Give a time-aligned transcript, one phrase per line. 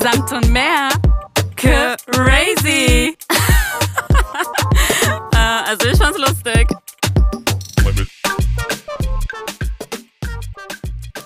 [0.00, 0.88] Samt und mehr.
[1.56, 3.16] Crazy.
[5.32, 5.36] äh,
[5.66, 6.68] also ich fand's lustig.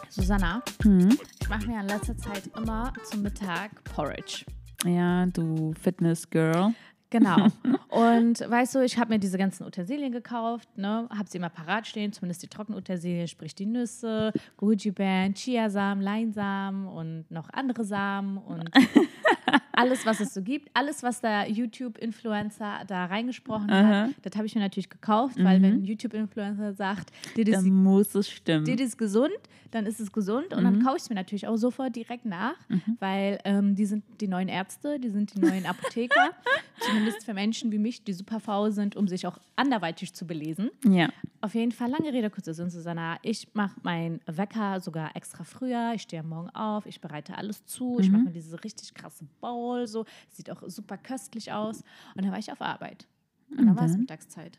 [0.08, 1.18] Susanna, Hm?
[1.40, 4.44] ich mache mir in letzter Zeit immer zum Mittag Porridge.
[4.84, 6.72] Ja, du Fitness-Girl.
[7.10, 7.48] Genau.
[7.88, 11.86] Und weißt du, ich habe mir diese ganzen Utensilien gekauft, ne, habe sie immer parat
[11.86, 18.70] stehen, zumindest die Trockenutensilien, sprich die Nüsse, Goji-Beeren, Chiasamen, Leinsamen und noch andere Samen und
[19.72, 24.54] alles, was es so gibt, alles, was der YouTube-Influencer da reingesprochen hat, das habe ich
[24.54, 28.64] mir natürlich gekauft, weil wenn ein YouTube-Influencer sagt, dir das Dann muss es stimmen.
[28.64, 29.30] das ist gesund,
[29.70, 32.56] dann ist es gesund und dann kaufe ich es mir natürlich auch sofort direkt nach,
[32.98, 36.30] weil ähm, die sind die neuen Ärzte, die sind die neuen Apotheker,
[36.80, 40.70] zumindest für Menschen wie mich, die super faul sind, um sich auch anderweitig zu belesen.
[40.84, 41.08] ja.
[41.42, 43.16] Auf jeden Fall, lange Rede, kurzer Sinn, Susanna.
[43.22, 45.92] Ich mache meinen Wecker sogar extra früher.
[45.94, 47.98] Ich stehe am Morgen auf, ich bereite alles zu.
[47.98, 50.04] Ich mache mir diese richtig krasse Bowl, so.
[50.30, 51.82] Sieht auch super köstlich aus.
[52.14, 53.06] Und dann war ich auf Arbeit.
[53.50, 54.58] Und dann war es Mittagszeit.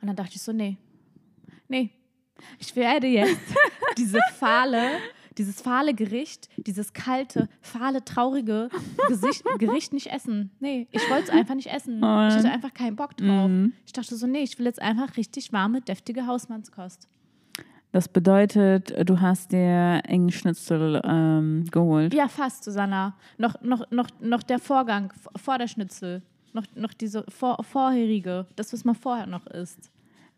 [0.00, 0.76] Und dann dachte ich so, nee,
[1.68, 1.90] nee,
[2.58, 3.38] ich werde jetzt
[3.98, 4.98] diese fahle,
[5.36, 8.68] dieses fahle Gericht, dieses kalte, fahle, traurige
[9.08, 10.50] Gesicht, Gericht nicht essen.
[10.60, 11.98] Nee, ich wollte es einfach nicht essen.
[11.98, 13.50] Ich hatte einfach keinen Bock drauf.
[13.86, 17.08] Ich dachte so, nee, ich will jetzt einfach richtig warme, deftige Hausmannskost.
[17.92, 22.14] Das bedeutet, du hast dir engen Schnitzel ähm, geholt.
[22.14, 23.14] Ja, fast, Susanna.
[23.36, 26.22] Noch, noch, noch, noch der Vorgang vor der Schnitzel.
[26.52, 29.90] Noch, noch diese vor, vorherige, das, was man vorher noch isst.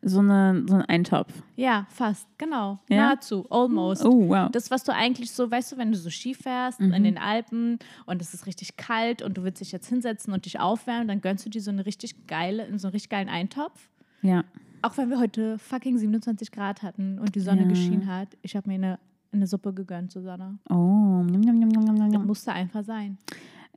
[0.05, 1.33] So, eine, so ein Eintopf.
[1.55, 2.81] Ja, fast, genau.
[2.89, 3.09] Ja?
[3.09, 4.05] Nahezu, almost.
[4.05, 4.51] Oh, wow.
[4.51, 7.79] Das, was du eigentlich so, weißt du, wenn du so Ski fährst in den Alpen
[8.07, 11.21] und es ist richtig kalt und du willst dich jetzt hinsetzen und dich aufwärmen, dann
[11.21, 13.89] gönnst du dir so eine richtig geile, so einen richtig geilen Eintopf.
[14.23, 14.43] Ja.
[14.83, 17.69] Auch wenn wir heute fucking 27 Grad hatten und die Sonne Ja.
[17.69, 18.29] geschienen hat.
[18.43, 18.99] Ich habe mir eine,
[19.33, 20.59] eine Suppe gegönnt, Susanna.
[20.69, 23.19] Oh, njam, njam, njam, Das musste einfach sein.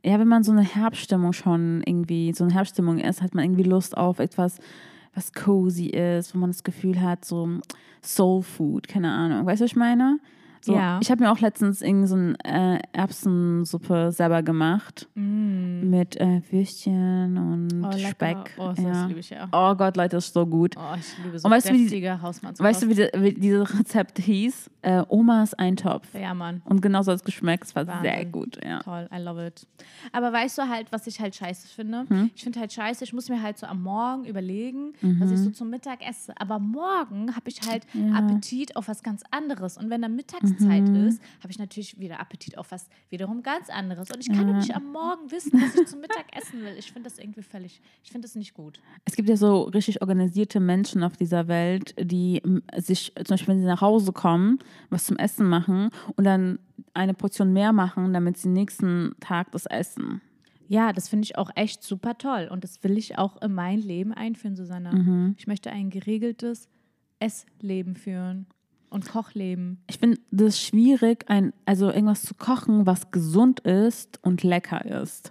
[0.04, 3.62] Ja, wenn man so eine Herbststimmung schon irgendwie, so eine Herbststimmung ist, hat man irgendwie
[3.64, 4.58] Lust auf etwas,
[5.14, 7.48] was cozy ist, wo man das Gefühl hat, so
[8.02, 9.46] Soul Food, keine Ahnung.
[9.46, 10.18] Weißt du, was ich meine?
[10.66, 10.98] So, Ja.
[11.00, 17.38] Ich habe mir auch letztens irgendwie so eine äh, Erbsensuppe selber gemacht mit äh, Würstchen
[17.38, 17.84] und Mm.
[17.84, 17.92] Oh.
[17.98, 18.36] Speck.
[18.58, 19.06] Oh, das ja.
[19.06, 19.48] liebe ich ja.
[19.52, 20.74] Oh Gott, Leute, das ist so gut.
[20.76, 22.18] Oh, ich liebe so Und weißt du, wie deftige.
[22.58, 24.70] Weißt du, wie, die, wie dieses Rezept hieß?
[24.82, 26.06] Äh, Omas Eintopf.
[26.14, 26.62] Ja, Mann.
[26.64, 27.64] Und genauso hat es geschmeckt.
[27.64, 28.02] Es war Wahnsinn.
[28.12, 28.58] sehr gut.
[28.64, 28.80] Ja.
[28.80, 29.66] Toll, I love it.
[30.12, 32.04] Aber weißt du halt, was ich halt scheiße finde?
[32.08, 32.30] Hm?
[32.34, 35.20] Ich finde halt scheiße, ich muss mir halt so am Morgen überlegen, Mhm.
[35.20, 36.32] was ich so zum Mittag esse.
[36.40, 39.76] Aber morgen habe ich halt Appetit auf was ganz anderes.
[39.76, 40.55] Und wenn dann Mittagszeit Mhm.
[40.60, 44.10] Ist, habe ich natürlich wieder Appetit auf was wiederum ganz anderes.
[44.10, 46.74] Und ich kann doch nicht am Morgen wissen, was ich zum Mittag essen will.
[46.78, 48.80] Ich finde das irgendwie völlig, ich finde das nicht gut.
[49.04, 53.54] Es gibt ja so richtig organisierte Menschen auf dieser Welt, die m, sich, zum Beispiel,
[53.54, 54.58] wenn sie nach Hause kommen,
[54.90, 56.58] was zum Essen machen und dann
[56.94, 60.20] eine Portion mehr machen, damit sie nächsten Tag das essen.
[60.68, 62.48] Ja, das finde ich auch echt super toll.
[62.50, 64.92] Und das will ich auch in mein Leben einführen, Susanna.
[64.92, 65.34] Mhm.
[65.38, 66.68] Ich möchte ein geregeltes
[67.18, 68.46] Essleben führen
[68.90, 69.78] und Kochleben.
[69.88, 75.30] Ich finde das schwierig, ein, also irgendwas zu kochen, was gesund ist und lecker ist.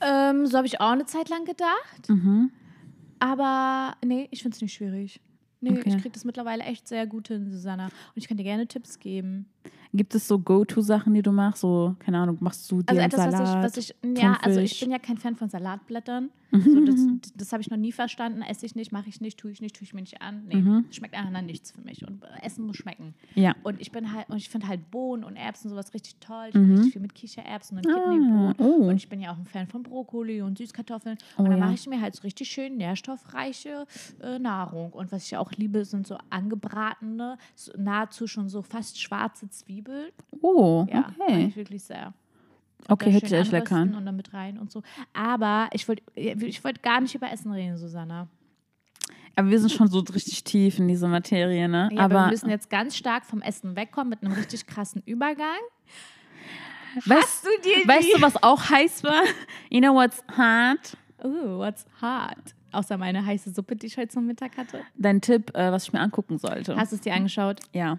[0.00, 2.08] Ähm, so habe ich auch eine Zeit lang gedacht.
[2.08, 2.50] Mhm.
[3.18, 5.20] Aber nee, ich finde es nicht schwierig.
[5.60, 5.88] Nee, Okay.
[5.88, 7.86] ich kriege das mittlerweile echt sehr gut hin, Susanna.
[7.86, 9.46] Und ich kann dir gerne Tipps geben.
[9.92, 11.60] Gibt es so Go-To-Sachen, die du machst?
[11.60, 13.62] So, keine Ahnung, machst du dir Also etwas, Salat?
[13.62, 16.30] was ich, was ich, ja, also ich bin ja kein Fan von Salatblättern.
[16.50, 17.00] So, das
[17.36, 18.42] das habe ich noch nie verstanden.
[18.42, 20.44] Esse ich nicht, mache ich nicht, tue ich nicht, tue ich mir nicht an.
[20.46, 22.06] Nee, schmeckt einfach nichts für mich.
[22.06, 23.14] Und Essen muss schmecken.
[23.34, 23.54] Ja.
[23.64, 26.46] Und ich bin halt, und ich finde halt Bohnen und Erbsen sowas richtig toll.
[26.50, 28.54] Ich mache richtig viel mit Kichererbsen und Kidneybohnen.
[28.58, 28.88] oh.
[28.88, 31.18] Und ich bin ja auch ein Fan von Brokkoli und Süßkartoffeln.
[31.36, 31.64] Oh und dann ja.
[31.64, 33.86] mache ich mir halt so richtig schön nährstoffreiche
[34.22, 34.92] äh, Nahrung.
[34.92, 40.10] Und was ich auch liebe, sind so angebratene, so nahezu schon so fast schwarze Zwiebeln.
[40.40, 41.46] Oh, Ja, okay.
[41.48, 42.12] ich wirklich sehr.
[42.88, 43.82] Okay, Da hört sich schön echt lecker.
[43.82, 44.82] Und dann mit rein und so.
[45.14, 48.28] Aber ich wollte ich wollt gar nicht über Essen reden, Susanna.
[49.36, 51.88] Aber wir sind schon so richtig tief in dieser Materie, ne?
[51.92, 55.02] Ja, aber, aber wir müssen jetzt ganz stark vom Essen wegkommen mit einem richtig krassen
[55.06, 55.58] Übergang.
[57.06, 59.22] weißt, du dir weißt du, was auch heiß war?
[59.70, 60.96] You know what's hot?
[61.22, 62.54] Oh, what's hot?
[62.70, 64.80] Außer meine heiße Suppe, die ich heute zum Mittag hatte.
[64.96, 66.76] Dein Tipp, äh, was ich mir angucken sollte.
[66.76, 67.60] Hast du es dir angeschaut?
[67.72, 67.98] ja.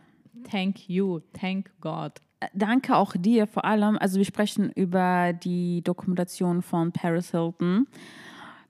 [0.49, 2.13] Thank you, thank God.
[2.39, 3.97] Äh, Danke auch dir vor allem.
[3.97, 7.87] Also wir sprechen über die Dokumentation von Paris Hilton.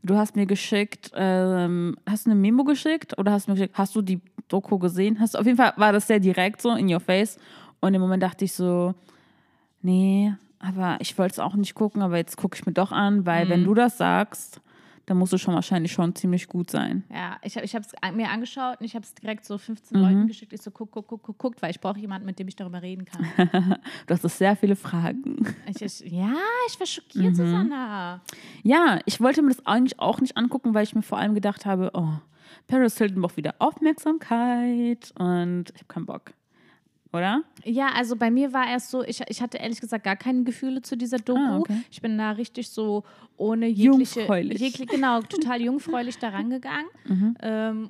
[0.04, 3.78] Du hast mir geschickt, ähm, hast du eine Memo geschickt oder hast du mir geschickt,
[3.78, 5.20] hast du die Doku gesehen?
[5.20, 7.40] Hast, auf jeden Fall war das sehr direkt so in your face.
[7.80, 8.94] Und im Moment dachte ich so,
[9.82, 13.26] nee, aber ich wollte es auch nicht gucken, aber jetzt gucke ich mir doch an,
[13.26, 14.62] weil wenn du das sagst,
[15.08, 17.04] dann musst du schon wahrscheinlich schon ziemlich gut sein.
[17.14, 19.60] Ja, ich habe es mir angeschaut und ich habe es direkt so Mhm.
[19.60, 20.54] 15 Leuten geschickt.
[20.54, 22.82] Ich so, guck, guck, guck, guck, guck, weil ich brauche jemanden, mit dem ich darüber
[22.82, 23.26] reden kann.
[24.08, 25.46] Du hast sehr viele Fragen.
[25.68, 26.34] ich, ich, ja,
[26.68, 27.36] ich war schockiert, Mhm.
[27.36, 28.22] Susanna.
[28.64, 31.66] Ja, ich wollte mir das eigentlich auch nicht angucken, weil ich mir vor allem gedacht
[31.66, 32.10] habe, oh,
[32.68, 36.34] Paris Hilton braucht wieder Aufmerksamkeit und ich habe keinen Bock.
[37.16, 37.44] Oder?
[37.64, 40.82] Ja, also bei mir war erst so, ich, ich hatte ehrlich gesagt gar keine Gefühle
[40.82, 41.40] zu dieser Doku.
[41.40, 41.82] Ah, okay.
[41.90, 43.04] Ich bin da richtig so
[43.38, 44.60] ohne jegliche, Jungfräulich.
[44.60, 47.38] jegliche genau, total jungfräulich da rangegangen, Mhm.
[47.42, 47.90] ähm,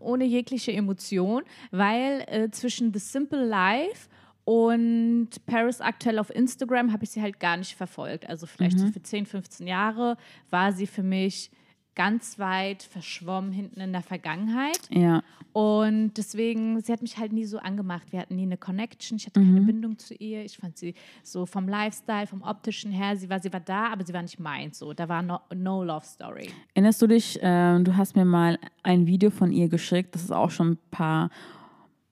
[0.00, 4.08] ohne jegliche Emotion, weil äh, zwischen The Simple Life
[4.44, 8.28] und Paris aktuell auf Instagram habe ich sie halt gar nicht verfolgt.
[8.28, 8.86] Also vielleicht Mhm.
[8.86, 10.16] so für 10, 15 Jahre
[10.50, 11.50] war sie für mich
[11.94, 14.80] ganz weit verschwommen hinten in der Vergangenheit.
[14.90, 15.22] Ja.
[15.52, 18.10] Und deswegen, sie hat mich halt nie so angemacht.
[18.10, 19.16] Wir hatten nie eine Connection.
[19.16, 20.44] Ich hatte keine Bindung zu ihr.
[20.44, 24.04] Ich fand sie so vom Lifestyle, vom optischen her, sie war, sie war da, aber
[24.04, 24.80] sie war nicht meins.
[24.80, 26.50] So, da war no, no Love Story.
[26.74, 30.32] Erinnerst du dich, äh, du hast mir mal ein Video von ihr geschickt, das ist
[30.32, 31.30] auch schon ein paar,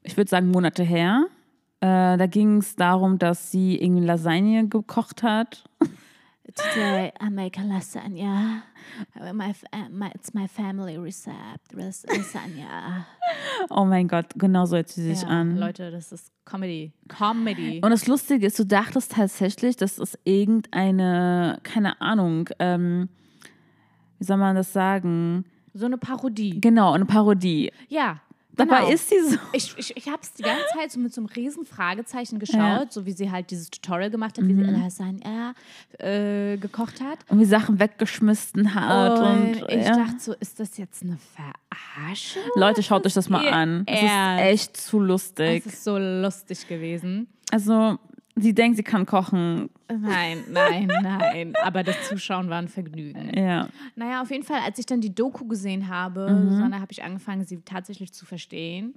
[0.03, 1.27] ich würde sagen, Monate her.
[1.81, 5.65] Äh, da ging es darum, dass sie irgendwie Lasagne gekocht hat.
[6.55, 8.63] Today I make a lasagna.
[9.33, 9.55] My,
[9.91, 11.37] my, it's my family recipe.
[11.75, 13.07] Lasagna.
[13.71, 15.57] Oh mein Gott, genau so hört sie sich Ja, an.
[15.57, 16.93] Leute, das ist Comedy.
[17.09, 17.81] Comedy.
[17.83, 23.09] Und das Lustige ist, du dachtest tatsächlich, das ist irgendeine, keine Ahnung, ähm,
[24.19, 25.45] wie soll man das sagen?
[25.75, 26.61] so eine Parodie.
[26.61, 27.73] Genau, eine Parodie.
[27.89, 28.21] Ja.
[28.55, 28.93] Dabei genau.
[28.93, 29.37] ist sie so.
[29.53, 32.57] Ich, ich, ich habe es die ganze Zeit so mit so einem riesen Fragezeichen geschaut,
[32.57, 32.87] Ja.
[32.91, 35.55] so wie sie halt dieses Tutorial gemacht hat, wie sie Lasagne
[35.99, 37.19] äh, gekocht hat.
[37.29, 39.19] Und wie Sachen weggeschmissen hat.
[39.19, 39.97] Und, Und ich ja.
[39.97, 42.43] dachte so, ist das jetzt eine Verarschung?
[42.57, 43.85] Leute, schaut euch das mal an.
[43.87, 44.11] Es ist
[44.53, 45.65] echt zu lustig.
[45.67, 47.29] Es ist so lustig gewesen.
[47.51, 47.99] Also,
[48.37, 49.69] sie denkt, sie kann kochen.
[49.89, 51.53] Nein, nein, nein.
[51.63, 53.31] Aber das Zuschauen war ein Vergnügen.
[53.39, 53.69] Ja.
[53.97, 56.51] Naja, auf jeden Fall, als ich dann die Doku gesehen habe, Mhm.
[56.51, 58.95] Susanne, habe ich angefangen, sie tatsächlich zu verstehen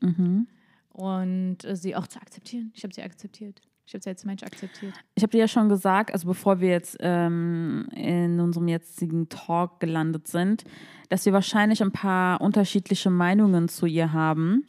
[0.93, 2.71] und äh, sie auch zu akzeptieren.
[2.73, 3.61] Ich habe sie akzeptiert.
[3.87, 4.93] Ich habe sie als Mensch akzeptiert.
[5.13, 9.79] Ich habe dir ja schon gesagt, also bevor wir jetzt ähm, in unserem jetzigen Talk
[9.79, 10.63] gelandet sind,
[11.09, 14.65] dass wir wahrscheinlich ein paar unterschiedliche Meinungen zu ihr haben,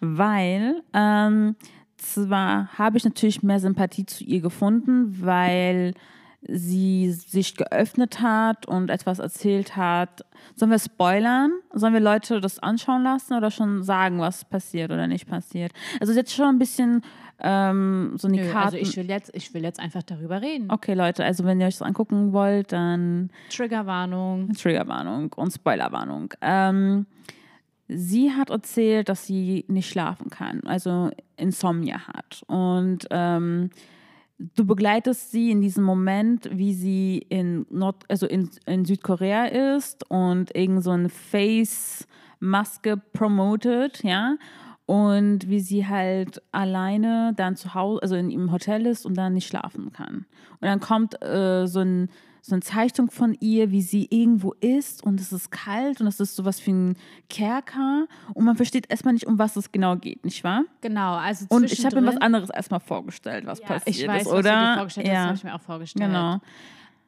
[0.00, 1.54] weil ähm,
[2.02, 5.94] zwar habe ich natürlich mehr Sympathie zu ihr gefunden, weil
[6.42, 10.24] sie sich geöffnet hat und etwas erzählt hat.
[10.56, 11.52] Sollen wir spoilern?
[11.72, 15.72] Sollen wir Leute das anschauen lassen oder schon sagen, was passiert oder nicht passiert?
[16.00, 17.02] Also jetzt schon ein bisschen
[17.38, 18.76] ähm, so eine Nö, Karte.
[18.76, 20.70] also ich will, jetzt, ich will jetzt einfach darüber reden.
[20.70, 24.52] Okay, Leute, also wenn ihr euch das angucken wollt, dann Triggerwarnung.
[24.52, 26.34] Triggerwarnung und Spoilerwarnung.
[26.40, 27.06] Ähm,
[27.88, 32.42] sie hat erzählt, dass sie nicht schlafen kann, also Insomnia hat.
[32.46, 33.70] Und ähm,
[34.38, 39.46] du begleitest sie in diesem Moment, wie sie in, Nord also in, in Südkorea
[39.76, 44.36] ist und irgend so eine Face-Maske promotet, ja.
[44.84, 49.32] Und wie sie halt alleine dann zu Hause, also in ihrem Hotel ist und dann
[49.34, 50.26] nicht schlafen kann.
[50.60, 52.10] Und dann kommt äh, so, ein,
[52.44, 56.18] so eine Zeichnung von ihr, wie sie irgendwo ist und es ist kalt und es
[56.18, 56.96] ist sowas wie ein
[57.28, 60.64] Kerker und man versteht erstmal nicht, um was es genau geht, nicht wahr?
[60.80, 64.22] Genau, also Und ich habe mir was anderes erstmal vorgestellt, was ja, passiert ich weiß,
[64.22, 64.66] ist, was du oder?
[64.66, 66.06] dir vorgestellt hast, das habe ich mir auch vorgestellt.
[66.10, 66.40] Genau.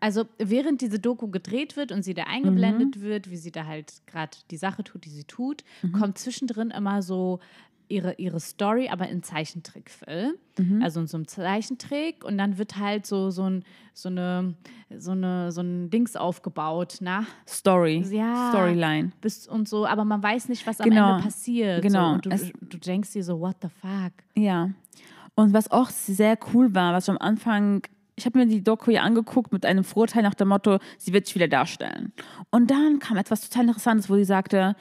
[0.00, 2.28] Also während diese Doku gedreht wird und sie da Mhm.
[2.30, 5.92] eingeblendet wird, wie sie da halt gerade die Sache tut, die sie tut, Mhm.
[5.92, 7.40] kommt zwischendrin immer so
[7.88, 10.34] ihre, ihre Story, aber in Zeichentrickfilm.
[10.58, 10.82] Mhm.
[10.82, 14.54] Also in so einem Zeichentrick und dann wird halt so, so, ein, so, eine,
[14.96, 17.26] so, eine, so ein Dings aufgebaut, na?
[17.46, 18.50] Story, Ja.
[18.50, 19.12] Storyline.
[19.20, 21.12] Bis und so, aber man weiß nicht, was am Genau.
[21.12, 21.82] Ende passiert.
[21.82, 22.08] Genau.
[22.10, 24.12] So, und du, Es- du denkst dir so, what the fuck?
[24.36, 24.70] Ja.
[25.36, 27.82] Und was auch sehr cool war, was am Anfang,
[28.16, 31.26] ich habe mir die Doku ja angeguckt mit einem Vorteil nach dem Motto, sie wird
[31.26, 32.12] sich wieder darstellen.
[32.50, 34.76] Und dann kam etwas total Interessantes, wo sie sagte,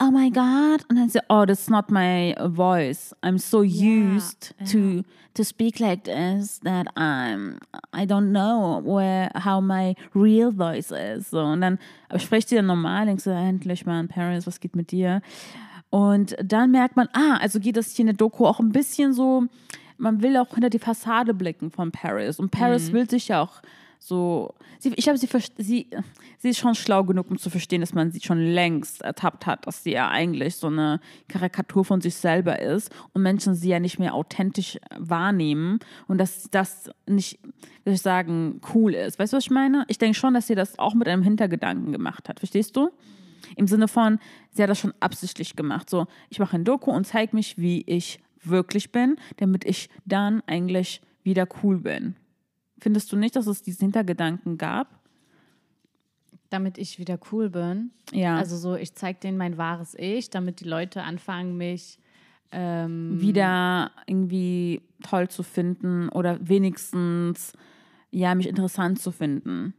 [0.00, 0.84] oh my God.
[0.88, 3.14] Und dann sie, oh, that's not my voice.
[3.22, 5.02] I'm so used to
[5.34, 7.58] to speak like this that I'm,
[7.92, 11.30] I don't know where, how my real voice is.
[11.30, 11.78] So, und dann
[12.16, 15.22] spricht sie dann normal, denkst du, endlich mal in Paris, was geht mit dir?
[15.90, 19.12] Und dann merkt man, ah, also geht das hier in der Doku auch ein bisschen
[19.12, 19.44] so,
[20.02, 22.40] man will auch hinter die Fassade blicken von Paris.
[22.40, 23.62] Und Paris will sich ja auch
[24.00, 25.28] so, sie, ich glaube, sie,
[25.58, 25.86] sie,
[26.38, 29.64] sie ist schon schlau genug, um zu verstehen, dass man sie schon längst ertappt hat,
[29.64, 33.78] dass sie ja eigentlich so eine Karikatur von sich selber ist und Menschen sie ja
[33.78, 35.78] nicht mehr authentisch wahrnehmen
[36.08, 37.38] und dass das nicht,
[37.84, 39.20] soll ich sagen, cool ist.
[39.20, 39.84] Weißt du, was ich meine?
[39.86, 42.40] Ich denke schon, dass sie das auch mit einem Hintergedanken gemacht hat.
[42.40, 42.90] Verstehst du?
[43.54, 44.18] Im Sinne von,
[44.50, 45.88] sie hat das schon absichtlich gemacht.
[45.88, 50.42] So, ich mache ein Doku und zeige mich, wie ich wirklich bin, damit ich dann
[50.46, 52.16] eigentlich wieder cool bin.
[52.78, 55.02] Findest du nicht, dass es diesen Hintergedanken gab?
[56.52, 57.90] damit ich wieder cool bin.
[58.12, 58.36] Ja.
[58.36, 61.98] Also so, ich zeige denen mein wahres Ich, damit die Leute anfangen, mich
[62.52, 67.54] ähm, wieder irgendwie toll zu finden oder wenigstens
[68.10, 69.74] ja mich interessant zu finden.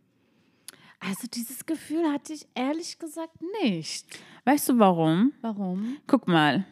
[0.99, 4.07] Also dieses Gefühl hatte ich ehrlich gesagt nicht.
[4.45, 5.33] Weißt du warum?
[5.41, 5.97] Warum?
[6.07, 6.65] Guck mal.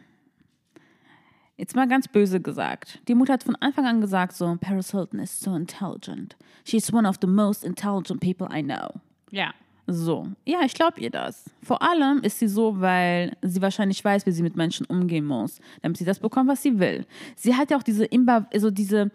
[1.62, 2.98] Jetzt mal ganz böse gesagt.
[3.08, 6.36] Die Mutter hat von Anfang an gesagt so, Paris Hilton is so intelligent.
[6.66, 9.00] She's one of the most intelligent people I know.
[9.30, 9.54] Ja.
[9.86, 11.46] So, ja, ich glaube ihr das.
[11.62, 15.60] Vor allem ist sie so, weil sie wahrscheinlich weiß, wie sie mit Menschen umgehen muss,
[15.84, 17.06] damit sie das bekommt, was sie will.
[17.36, 19.12] Sie hat ja auch diese, Imba also diese,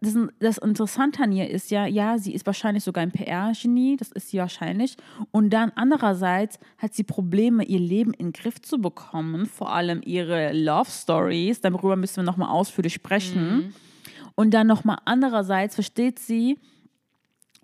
[0.00, 4.12] das, das Interessante an ihr ist ja, ja, sie ist wahrscheinlich sogar ein PR-Genie, das
[4.12, 4.96] ist sie wahrscheinlich.
[5.30, 10.00] Und dann andererseits hat sie Probleme, ihr Leben in den Griff zu bekommen, vor allem
[10.04, 11.60] ihre Love Stories.
[11.60, 13.74] Darüber müssen wir nochmal ausführlich sprechen.
[14.34, 16.58] Und dann nochmal andererseits versteht sie,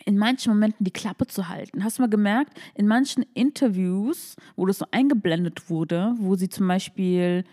[0.05, 1.85] in manchen Momenten die Klappe zu halten.
[1.85, 6.67] Hast du mal gemerkt, in manchen Interviews, wo das so eingeblendet wurde, wo sie zum
[6.67, 7.45] Beispiel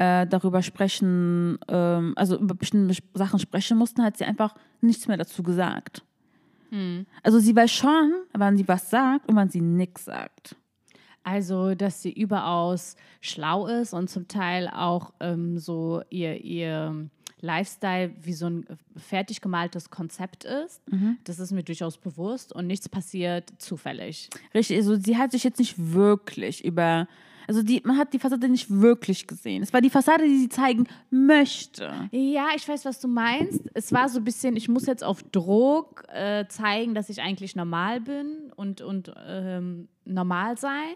[0.00, 5.18] äh, darüber sprechen, ähm, also über bestimmte Sachen sprechen mussten, hat sie einfach nichts mehr
[5.18, 6.02] dazu gesagt.
[7.22, 10.56] Also sie weiß schon, wann sie was sagt und wann sie nichts sagt.
[11.22, 17.10] Also, dass sie überaus schlau ist und zum Teil auch ähm, so ihr, ihr
[17.42, 18.66] Lifestyle wie so ein
[18.96, 20.80] fertig gemaltes Konzept ist.
[21.24, 24.30] Das ist mir durchaus bewusst und nichts passiert zufällig.
[24.54, 27.06] Richtig, also sie hat sich jetzt nicht wirklich über,
[27.50, 29.60] also die, man hat die Fassade nicht wirklich gesehen.
[29.64, 32.08] Es war die Fassade, die sie zeigen möchte.
[32.12, 33.62] Ja, ich weiß, was du meinst.
[33.74, 37.56] Es war so ein bisschen, ich muss jetzt auf Druck äh, zeigen, dass ich eigentlich
[37.56, 40.94] normal bin und, und ähm, normal sein.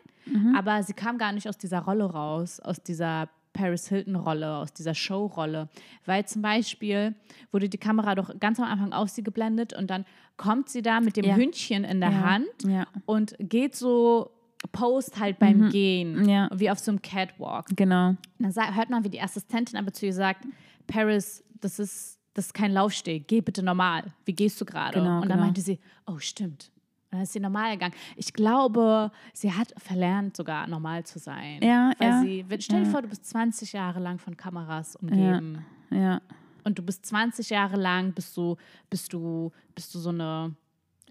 [0.55, 4.95] Aber sie kam gar nicht aus dieser Rolle raus, aus dieser Paris Hilton-Rolle, aus dieser
[4.95, 5.69] Show-Rolle.
[6.07, 7.15] Weil zum Beispiel
[7.53, 10.05] wurde die Kamera doch ganz am Anfang auf sie geblendet und dann
[10.37, 11.35] kommt sie da mit dem Ja.
[11.35, 12.87] Hündchen in der Ja, Hand ja.
[13.07, 14.31] und geht so,
[14.73, 16.49] post halt beim Gehen, Ja.
[16.55, 17.67] wie auf so einem Catwalk.
[17.77, 18.17] Genau.
[18.39, 20.47] Dann hört man, wie die Assistentin aber zu ihr sagt,
[20.87, 24.13] Paris, das ist, das ist kein Laufsteg, geh bitte normal.
[24.25, 24.99] Wie gehst du gerade?
[24.99, 25.45] Genau, und dann genau.
[25.45, 26.71] meinte sie, oh stimmt.
[27.11, 27.95] Und dann ist sie normal gegangen.
[28.17, 31.63] Ich glaube, sie hat verlernt, sogar normal zu sein.
[31.63, 35.65] Ja, Weil ja, sie, stell dir vor, du bist 20 Jahre lang von Kameras umgeben.
[35.91, 36.21] Ja.
[36.65, 38.57] Und du bist 20 Jahre lang, bist du,
[38.91, 40.57] bist du, bist du so eine,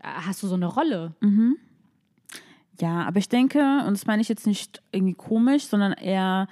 [0.01, 1.13] äh, hast du so eine Rolle.
[1.21, 1.57] Mhm.
[2.79, 6.47] Ja, aber ich denke, und das meine ich jetzt nicht irgendwie komisch, sondern eher,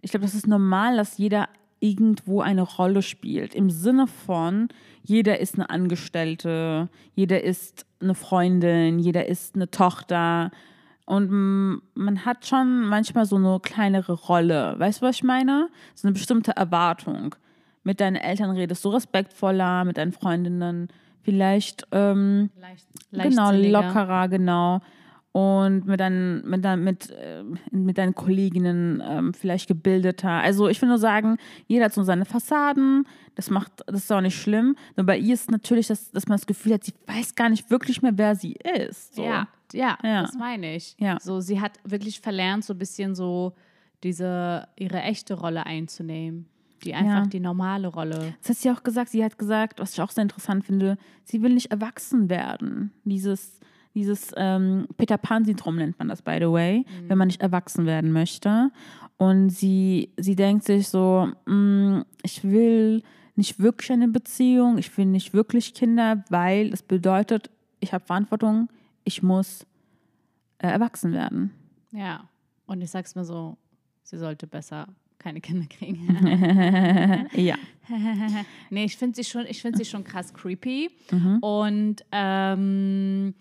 [0.00, 1.48] ich glaube, das ist normal, dass jeder
[1.80, 3.54] irgendwo eine Rolle spielt.
[3.54, 4.68] Im Sinne von,
[5.02, 10.50] jeder ist eine Angestellte, jeder ist eine Freundin, jeder ist eine Tochter.
[11.04, 14.74] Und man hat schon manchmal so eine kleinere Rolle.
[14.78, 15.68] Weißt du, was ich meine?
[15.94, 17.34] So eine bestimmte Erwartung.
[17.84, 20.88] Mit deinen Eltern redest du respektvoller, mit deinen Freundinnen
[21.22, 22.86] vielleicht ähm, Leicht,
[23.30, 24.80] Genau, lockerer, genau.
[25.36, 30.30] Und mit deinen, mit, dein, mit, äh, mit deinen Kolleginnen ähm, vielleicht gebildeter.
[30.30, 33.06] Also ich will nur sagen, jeder hat so seine Fassaden.
[33.34, 34.76] Das macht, das ist auch nicht schlimm.
[34.96, 37.70] Nur bei ihr ist natürlich, dass, dass man das Gefühl hat, sie weiß gar nicht
[37.70, 38.56] wirklich mehr, wer sie
[38.88, 39.14] ist.
[39.16, 39.24] So.
[39.24, 40.22] Ja, ja, Ja.
[40.22, 40.96] das meine ich.
[40.98, 41.18] Ja.
[41.20, 43.52] So, sie hat wirklich verlernt, so ein bisschen so
[44.04, 46.46] diese ihre echte Rolle einzunehmen.
[46.84, 47.26] Die einfach Ja.
[47.26, 48.34] die normale Rolle.
[48.40, 49.10] Das hat sie auch gesagt.
[49.10, 52.92] Sie hat gesagt, was ich auch sehr interessant finde, sie will nicht erwachsen werden.
[53.04, 53.60] Dieses,
[53.96, 58.12] dieses ähm, Peter Pan-Syndrom nennt man das, by the way, wenn man nicht erwachsen werden
[58.12, 58.70] möchte.
[59.16, 63.02] Und sie, sie denkt sich so, mm, ich will
[63.36, 67.50] nicht wirklich eine Beziehung, ich will nicht wirklich Kinder, weil es bedeutet,
[67.80, 68.68] ich habe Verantwortung,
[69.04, 69.64] ich muss
[70.58, 71.52] äh, erwachsen werden.
[71.90, 72.28] Ja.
[72.66, 73.56] Und ich sag's mir so,
[74.02, 74.88] sie sollte besser
[75.18, 77.28] keine Kinder kriegen.
[77.34, 77.56] Ja.
[78.70, 80.90] nee, ich finde sie schon, ich finde sie schon krass creepy.
[81.10, 81.38] Mhm.
[81.38, 83.34] Und ähm,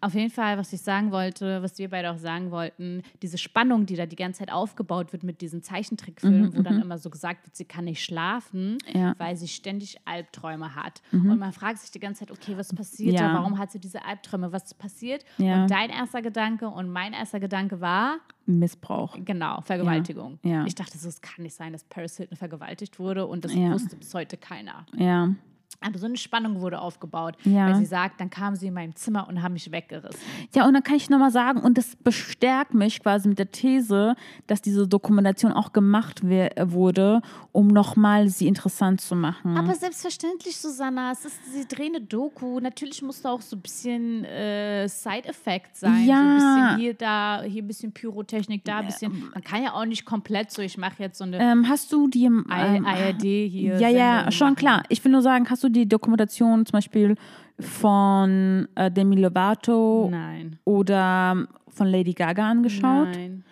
[0.00, 3.86] auf jeden Fall, was ich sagen wollte, was wir beide auch sagen wollten, diese Spannung,
[3.86, 7.44] die da die ganze Zeit aufgebaut wird mit diesen Zeichentrickfilmen, wo dann immer so gesagt
[7.46, 9.10] wird, sie kann nicht schlafen, Mhm, Ja.
[9.10, 9.14] Mhm.
[9.18, 11.02] weil sie ständig Albträume hat.
[11.12, 13.28] Und man fragt sich die ganze Zeit, okay, was passiert Ja.
[13.28, 13.34] da?
[13.40, 14.52] Warum hat sie diese Albträume?
[14.52, 15.24] Was passiert?
[15.38, 15.62] Ja.
[15.62, 19.14] Und dein erster Gedanke und mein erster Gedanke war, Missbrauch.
[19.24, 20.38] Genau, Vergewaltigung.
[20.42, 20.64] Ja.
[20.64, 23.70] Ich dachte so, es kann nicht sein, dass Paris Hilton vergewaltigt wurde und das Ja.
[23.72, 24.86] wusste bis heute keiner.
[24.96, 25.34] Ja.
[25.80, 27.66] Aber so eine Spannung wurde aufgebaut, Ja.
[27.68, 30.20] weil sie sagt, dann kamen sie in meinem Zimmer und haben mich weggerissen.
[30.52, 34.16] Ja, und dann kann ich nochmal sagen, und das bestärkt mich quasi mit der These,
[34.48, 39.56] dass diese Dokumentation auch gemacht wurde, um nochmal sie interessant zu machen.
[39.56, 42.58] Aber selbstverständlich, Susanna, es ist, sie drehen eine Doku.
[42.60, 46.04] Natürlich muss da auch so ein bisschen äh, Side-Effekt sein.
[46.06, 46.16] Ja.
[46.16, 49.30] So ein bisschen hier, da, hier ein bisschen Pyrotechnik, da ein bisschen.
[49.32, 52.08] Man kann ja auch nicht komplett so, ich mache jetzt so eine ähm, hast du
[52.08, 53.78] die im I- ähm, ARD hier.
[53.78, 54.56] Ja, ja, schon machen.
[54.56, 54.82] klar.
[54.88, 57.14] Ich will nur sagen, hast du die Dokumentation zum Beispiel
[57.60, 60.58] von äh, Demi Lovato Nein.
[60.64, 63.08] oder von Lady Gaga angeschaut?
[63.12, 63.44] Nein.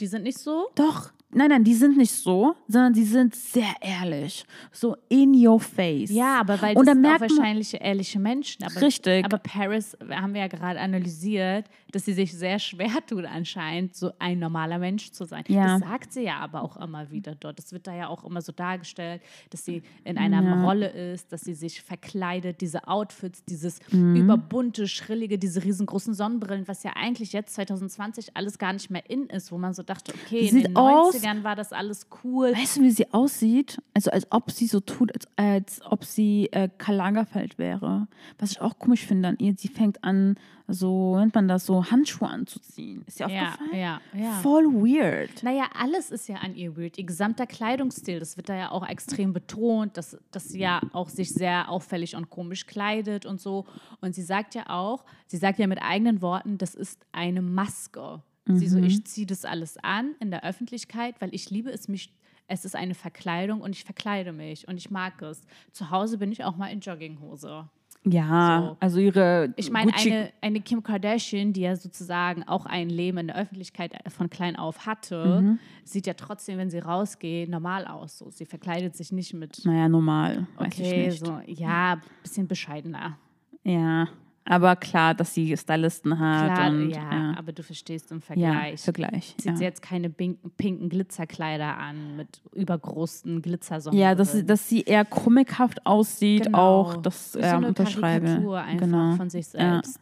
[0.00, 0.68] Die sind nicht so?
[0.74, 4.44] Doch, nein, nein, die sind nicht so, sondern die sind sehr ehrlich.
[4.72, 6.10] So in your face.
[6.10, 8.64] Ja, aber weil Und das sind auch wahrscheinlich ehrliche Menschen.
[8.64, 9.24] Aber, Richtig.
[9.24, 14.10] Aber Paris, haben wir ja gerade analysiert, dass sie sich sehr schwer tut anscheinend, so
[14.18, 15.44] ein normaler Mensch zu sein.
[15.48, 15.78] Ja.
[15.78, 17.58] Das sagt sie ja aber auch immer wieder dort.
[17.58, 20.64] Das wird da ja auch immer so dargestellt, dass sie in einer Ja.
[20.64, 24.16] Rolle ist, dass sie sich verkleidet, diese Outfits, dieses Mhm.
[24.16, 29.26] überbunte, schrillige, diese riesengroßen Sonnenbrillen, was ja eigentlich jetzt 2020 alles gar nicht mehr in
[29.26, 32.52] ist, wo man so dachte, okay, in Sieht aus- 90ern war das alles cool.
[32.54, 33.80] Weißt du, wie sie aussieht?
[33.94, 38.06] Also als ob sie so tut, als, als ob sie äh, Karl Lagerfeld wäre.
[38.38, 40.36] Was ich auch komisch finde an ihr, sie fängt an,
[40.70, 43.02] so nennt man das, so Handschuhe anzuziehen.
[43.06, 43.80] Ist dir Ja, aufgefallen?
[43.80, 44.32] ja, ja.
[44.42, 45.42] Voll weird.
[45.42, 46.98] Naja, alles ist ja an ihr weird.
[46.98, 51.08] Ihr gesamter Kleidungsstil, das wird da ja auch extrem betont, dass, dass sie ja auch
[51.08, 53.64] sich sehr auffällig und komisch kleidet und so.
[54.02, 58.22] Und sie sagt ja auch, sie sagt ja mit eigenen Worten, das ist eine Maske.
[58.56, 62.12] Sie so, ich ziehe das alles an in der Öffentlichkeit, weil ich liebe es, mich,
[62.46, 65.42] es ist eine Verkleidung und ich verkleide mich und ich mag es.
[65.72, 67.68] Zu Hause bin ich auch mal in Jogginghose.
[68.04, 68.76] Ja, So.
[68.80, 73.26] also ihre Ich meine, eine, eine Kim Kardashian, die ja sozusagen auch ein Leben in
[73.26, 75.58] der Öffentlichkeit von klein auf hatte, Mhm.
[75.84, 78.16] sieht ja trotzdem, wenn sie rausgeht, normal aus.
[78.18, 78.30] So.
[78.30, 83.18] Sie verkleidet sich nicht mit, naja, normal, okay, so, ja, bisschen bescheidener.
[83.64, 84.08] Ja,
[84.50, 88.22] aber klar, dass sie Stylisten hat Klar, und ja, ja, aber du verstehst im ja,
[88.24, 88.80] Vergleich.
[88.82, 89.34] Vergleich.
[89.38, 93.98] Zieht sie Ja, jetzt keine pinken, Glitzerkleider an mit übergroßen Glitzersonnen.
[93.98, 96.58] ja dass, sie- dass sie eher comichaft aussieht, Genau.
[96.58, 98.24] auch das so ähm, eine unterschreibe.
[98.26, 99.16] Karikatur einfach genau.
[99.16, 99.80] von sich Ja.
[99.82, 100.00] selbst.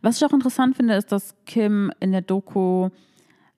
[0.00, 2.88] Was ich auch interessant finde, ist, dass Kim in der Doku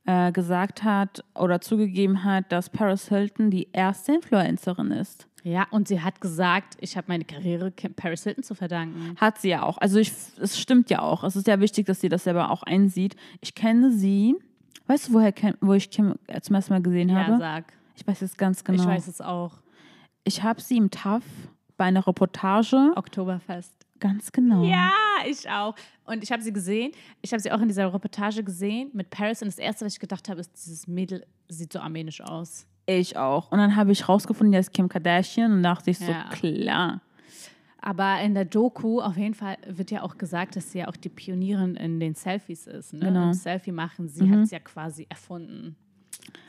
[0.06, 5.27] äh, gesagt hat oder zugegeben hat, dass Paris Hilton die erste Influencerin ist.
[5.44, 9.14] Ja, und sie hat gesagt, ich habe meine Karriere Paris Hilton zu verdanken.
[9.16, 9.78] Hat sie ja auch.
[9.78, 11.24] Also ich, es stimmt ja auch.
[11.24, 13.16] Es ist ja wichtig, dass sie das selber auch einsieht.
[13.40, 14.36] Ich kenne sie.
[14.86, 17.38] Weißt du, woher wo ich Kim zum ersten Mal gesehen Ja, habe?
[17.38, 17.72] sag.
[17.96, 18.82] Ich weiß es ganz genau.
[18.82, 19.52] Ich weiß es auch.
[20.24, 21.24] Ich habe sie im TAF
[21.76, 22.92] bei einer Reportage.
[22.96, 23.72] Oktoberfest.
[24.00, 24.62] Ganz genau.
[24.64, 24.90] Ja,
[25.28, 25.74] ich auch.
[26.04, 26.92] Und ich habe sie gesehen.
[27.22, 29.42] Ich habe sie auch in dieser Reportage gesehen mit Paris.
[29.42, 32.66] Und das Erste, was ich gedacht habe, ist, dieses Mädel sieht so armenisch aus.
[32.90, 33.52] Ich auch.
[33.52, 36.24] Und dann habe ich rausgefunden, die ist Kim Kardashian und dachte ich so, Ja.
[36.30, 37.02] klar.
[37.80, 40.96] Aber in der Doku auf jeden Fall wird ja auch gesagt, dass sie ja auch
[40.96, 42.94] die Pionierin in den Selfies ist.
[42.94, 43.00] Ne?
[43.00, 43.26] Genau.
[43.26, 44.08] Im Selfie machen.
[44.08, 45.76] Sie hat es ja quasi erfunden.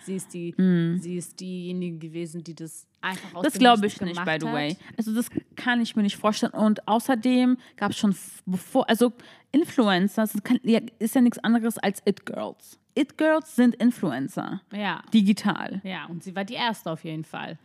[0.03, 0.53] Sie ist, die,
[0.99, 4.53] sie ist diejenige gewesen, die das einfach aus Das glaube ich nicht, by the hat.
[4.53, 4.77] way.
[4.97, 6.53] Also das kann ich mir nicht vorstellen.
[6.53, 9.11] Und außerdem gab es schon bevor, also
[9.51, 10.23] Influencer
[10.99, 12.79] ist ja nichts anderes als It-Girls.
[12.99, 15.01] It-Girls sind Influencer, Ja.
[15.13, 15.79] digital.
[15.83, 17.57] Ja, und sie war die Erste auf jeden Fall.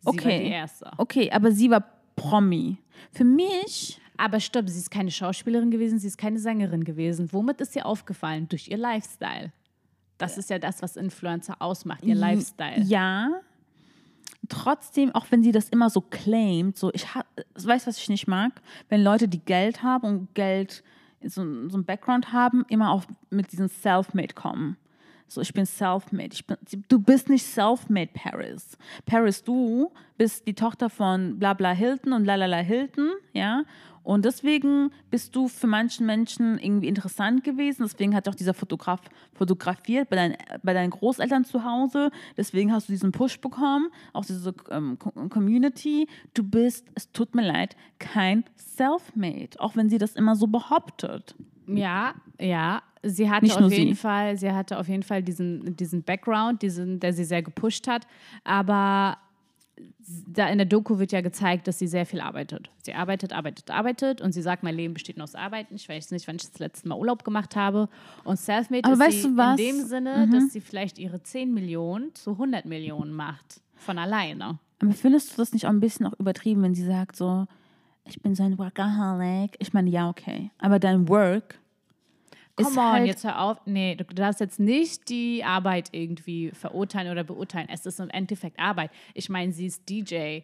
[0.00, 0.24] Sie Okay.
[0.24, 0.90] war die Erste.
[0.98, 1.84] Okay, aber sie war
[2.16, 2.78] Promi.
[3.12, 7.30] Für mich, Aber stopp, sie ist keine Schauspielerin gewesen, sie ist keine Sängerin gewesen.
[7.34, 8.48] Womit ist ihr aufgefallen?
[8.48, 9.52] Durch ihr Lifestyle.
[10.16, 12.80] Das ist ja das, was Influencer ausmacht, ihr Lifestyle.
[12.84, 13.28] ja,
[14.48, 17.06] trotzdem, auch wenn sie das immer so claimt, so ich
[17.54, 18.52] weiß, was ich nicht mag,
[18.88, 20.82] wenn Leute, die Geld haben und Geld,
[21.28, 24.76] so, so ein Background haben, immer auch mit diesem Self-Made kommen.
[25.28, 26.36] So, ich bin self-made.
[26.88, 28.78] Du bist nicht self-made, Paris.
[29.06, 33.64] Paris, du bist die Tochter von Blabla Hilton und Lalala Hilton, ja.
[34.06, 37.82] Und deswegen bist du für manchen Menschen irgendwie interessant gewesen.
[37.82, 39.00] Deswegen hat auch dieser Fotograf
[39.34, 42.12] fotografiert bei, dein, bei deinen Großeltern zu Hause.
[42.36, 46.06] Deswegen hast du diesen Push bekommen, auch diese ähm, Co- Community.
[46.34, 51.34] Du bist, es tut mir leid, kein Self-Made, auch wenn sie das immer so behauptet.
[51.66, 52.82] Ja, ja.
[53.02, 54.00] Sie hatte Nicht auf jeden sie.
[54.00, 58.06] Fall, sie hatte auf jeden Fall diesen, diesen Background, diesen, der sie sehr gepusht hat.
[58.44, 59.18] Aber
[60.28, 62.70] da in der Doku wird ja gezeigt, dass sie sehr viel arbeitet.
[62.82, 65.74] Sie arbeitet, arbeitet, arbeitet und sie sagt, mein Leben besteht nur aus Arbeiten.
[65.74, 67.88] Ich weiß nicht, wann ich das letzte Mal Urlaub gemacht habe.
[68.24, 69.58] Und Selfmade Aber ist weißt sie du was?
[69.58, 69.66] Mhm.
[69.66, 73.60] in dem Sinne, dass sie vielleicht ihre 10 Millionen zu 100 Millionen macht.
[73.74, 74.58] Von alleine.
[74.80, 77.46] Aber findest du das nicht auch ein bisschen auch übertrieben, wenn sie sagt so,
[78.04, 79.56] ich bin so ein Workaholic?
[79.58, 80.50] Ich meine, ja, okay.
[80.58, 81.58] Aber dein Work
[82.56, 83.58] Come ist on, halt, jetzt hör auf.
[83.66, 87.68] Nee, du darfst jetzt nicht die Arbeit irgendwie verurteilen oder beurteilen.
[87.70, 88.90] Es ist im Endeffekt Arbeit.
[89.14, 90.40] Ich meine, sie ist DJ.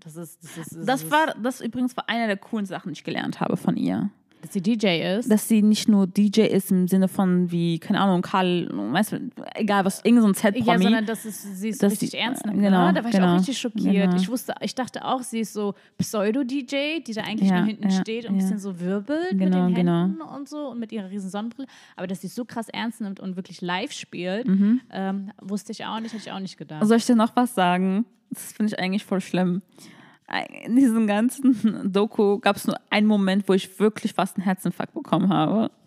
[0.00, 0.42] Das ist.
[0.44, 3.56] Das, ist, das war, das übrigens war eine der coolen Sachen, die ich gelernt habe
[3.56, 4.10] von ihr.
[4.42, 5.30] Dass sie DJ ist.
[5.30, 9.30] Dass sie nicht nur DJ ist im Sinne von wie, keine Ahnung, Karl, weißt du,
[9.54, 10.82] egal was, irgendein so ein ja, Z-Promi.
[10.84, 12.60] sondern dass es, sie es Dass richtig sie- ernst nimmt.
[12.60, 12.92] genau, ne?
[12.94, 13.92] Da war ich genau, auch richtig schockiert.
[14.10, 14.16] genau.
[14.16, 17.88] Ich wusste, ich dachte auch, sie ist so Pseudo-DJ, die da eigentlich Ja, nur hinten
[17.90, 18.42] ja, steht und ein ja.
[18.42, 20.02] bisschen so wirbelt mit Genau, den genau.
[20.04, 21.68] Händen und so und mit ihrer riesen Sonnenbrille.
[21.96, 24.80] Aber dass sie es so krass ernst nimmt und wirklich live spielt, Mhm.
[24.90, 26.84] ähm, wusste ich auch nicht, hätte ich auch nicht gedacht.
[26.86, 28.04] Soll ich dir noch was sagen?
[28.30, 29.62] Das finde ich eigentlich voll schlimm.
[30.64, 34.94] In diesem ganzen Doku gab es nur einen Moment, wo ich wirklich fast einen Herzinfarkt
[34.94, 35.70] bekommen habe.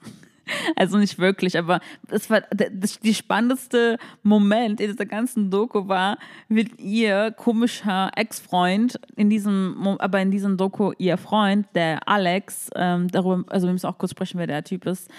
[0.75, 1.79] Also nicht wirklich, aber
[2.09, 6.17] es war der, die spannendste Moment in dieser ganzen Doku war,
[6.49, 13.07] wie ihr komischer Ex-Freund in diesem, aber in diesem Doku ihr Freund, der Alex, ähm,
[13.07, 15.09] darüber, also wir müssen auch kurz sprechen, wer der Typ ist,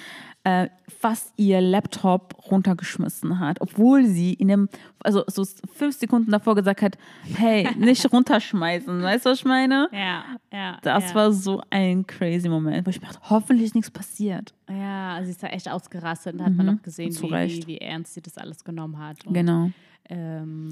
[0.44, 0.68] äh,
[1.00, 4.68] fast ihr Laptop runtergeschmissen hat, obwohl sie in dem,
[5.00, 6.98] also so fünf Sekunden davor gesagt hat,
[7.34, 9.88] hey, nicht runterschmeißen, weißt du, was ich meine?
[9.92, 10.78] Ja, ja.
[10.82, 11.14] Das ja.
[11.14, 14.54] war so ein crazy Moment, wo ich mir dachte, hoffentlich ist nichts passiert.
[14.68, 17.78] Ja, sie ist da echt ausgerastet und da hat man Mhm, auch gesehen, wie, wie
[17.78, 19.18] ernst sie das alles genommen hat.
[19.26, 19.70] Genau.
[20.10, 20.70] Ähm,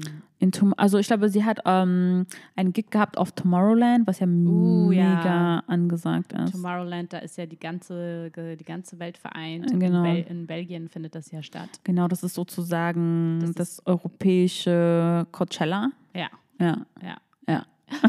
[0.77, 5.25] also ich glaube, sie hat ähm, einen Gig gehabt auf Tomorrowland, was ja Uh, mega
[5.25, 5.63] ja.
[5.67, 6.51] angesagt ist.
[6.51, 9.71] Tomorrowland, da ist ja die ganze, die ganze Welt vereint.
[9.71, 10.03] Genau.
[10.03, 11.69] In, Bel in Belgien findet das ja statt.
[11.83, 15.89] Genau, das ist sozusagen Das das, ist- europäische Coachella.
[16.13, 16.27] Ja,
[16.59, 17.17] Ja, ja.
[17.47, 17.65] ja.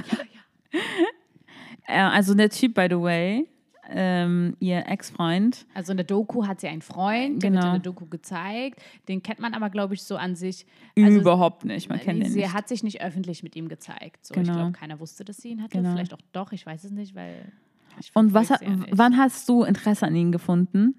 [1.87, 3.47] Äh, also der Typ, by the way,
[3.91, 7.75] ähm, ihr Ex-Freund, Also in der Doku hat sie einen Freund, der wird Genau.
[7.75, 8.81] in der Doku gezeigt.
[9.09, 10.67] Den kennt man aber, glaube ich, so an sich.
[10.99, 12.53] Also, überhaupt nicht, man kennt den sie nicht.
[12.55, 14.25] hat sich nicht öffentlich mit ihm gezeigt.
[14.27, 14.55] So, Ich Genau.
[14.55, 15.77] glaube, keiner wusste, dass sie ihn hatte.
[15.79, 15.93] Genau.
[15.93, 17.53] Vielleicht auch doch, ich weiß es nicht, weil.
[18.01, 20.95] Ich Und was sie ja wann hast du Interesse an ihn gefunden?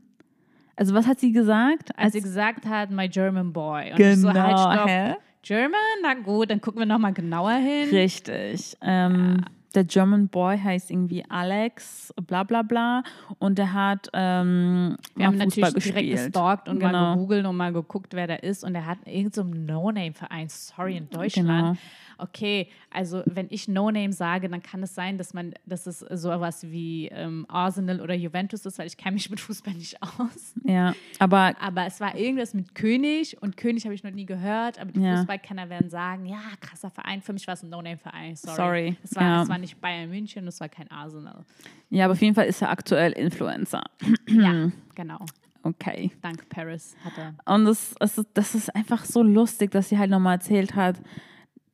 [0.77, 1.97] Also was hat sie gesagt?
[1.97, 3.91] Als sie gesagt hat, my German boy.
[3.93, 5.21] Und ich so, halt, genau, stopp.
[5.41, 5.79] German?
[6.01, 7.89] Na gut, dann gucken wir nochmal genauer hin.
[7.89, 8.75] Richtig.
[8.81, 9.45] Ähm,
[9.75, 13.03] Der German Boy heißt irgendwie Alex, bla bla bla.
[13.39, 16.33] Und der hat ähm, Wir haben mal Fußball natürlich direkt gespielt.
[16.33, 17.13] gestalkt und mal Genau.
[17.15, 18.63] gegoogelt und mal geguckt, wer der ist.
[18.63, 21.47] Und er hat irgendeinen so No-Name-Verein, sorry, in Deutschland.
[21.47, 21.75] Genau.
[22.17, 26.63] Okay, also wenn ich No-Name sage, dann kann es sein, dass man, dass es sowas
[26.71, 30.53] wie ähm, Arsenal oder Juventus ist, weil ich kenne mich mit Fußball nicht aus.
[30.63, 34.79] Ja, aber Aber es war irgendwas mit König und König habe ich noch nie gehört,
[34.79, 35.17] aber die Ja.
[35.17, 37.21] Fußballkenner werden sagen, ja, krasser Verein.
[37.21, 38.55] Für mich war es ein No-Name-Verein, sorry.
[38.55, 39.43] Sorry, Es war, ja.
[39.43, 41.43] es war nicht Bayern München, es war kein Arsenal.
[41.89, 43.83] ja, aber auf jeden Fall ist er aktuell Influencer.
[44.27, 45.19] Ja, genau.
[45.63, 46.11] Okay.
[46.21, 47.33] Dank Paris hat er.
[47.53, 50.97] Und das, das, ist, das ist einfach so lustig, dass sie halt nochmal erzählt hat,